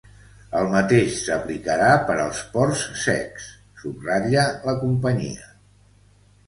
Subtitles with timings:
[0.59, 3.47] “El mateix s’aplicarà per als ports secs”,
[3.83, 5.51] subratlla la companyia.